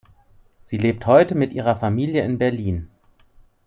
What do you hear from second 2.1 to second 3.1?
in Berlin.